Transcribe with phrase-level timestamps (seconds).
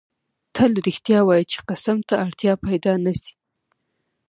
[0.55, 3.33] تل رښتیا وایه چی قسم ته اړتیا پیدا نه سي